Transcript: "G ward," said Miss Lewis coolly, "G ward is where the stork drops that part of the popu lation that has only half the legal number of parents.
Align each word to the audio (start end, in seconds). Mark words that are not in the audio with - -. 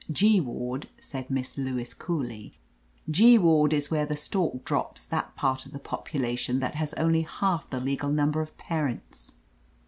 "G 0.11 0.41
ward," 0.41 0.89
said 0.99 1.29
Miss 1.29 1.59
Lewis 1.59 1.93
coolly, 1.93 2.57
"G 3.11 3.37
ward 3.37 3.71
is 3.71 3.91
where 3.91 4.07
the 4.07 4.15
stork 4.15 4.65
drops 4.65 5.05
that 5.05 5.35
part 5.35 5.67
of 5.67 5.73
the 5.73 5.79
popu 5.79 6.19
lation 6.19 6.59
that 6.59 6.73
has 6.73 6.95
only 6.95 7.21
half 7.21 7.69
the 7.69 7.79
legal 7.79 8.09
number 8.09 8.41
of 8.41 8.57
parents. 8.57 9.33